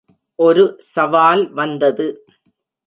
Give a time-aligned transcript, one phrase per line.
[0.39, 0.63] ஒரு
[0.93, 2.07] சவால் வந்தது.